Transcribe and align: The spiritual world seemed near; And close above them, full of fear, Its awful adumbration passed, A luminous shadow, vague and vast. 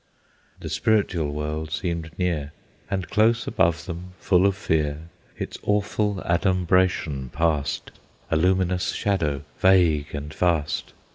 The 0.59 0.69
spiritual 0.69 1.31
world 1.31 1.71
seemed 1.71 2.09
near; 2.17 2.53
And 2.89 3.07
close 3.07 3.45
above 3.45 3.85
them, 3.85 4.13
full 4.19 4.47
of 4.47 4.55
fear, 4.57 5.09
Its 5.37 5.59
awful 5.61 6.21
adumbration 6.25 7.29
passed, 7.29 7.91
A 8.31 8.35
luminous 8.35 8.93
shadow, 8.93 9.43
vague 9.59 10.15
and 10.15 10.33
vast. 10.33 10.93